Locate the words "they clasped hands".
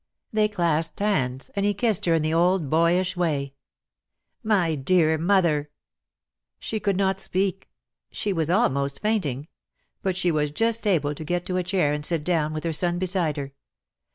0.33-1.51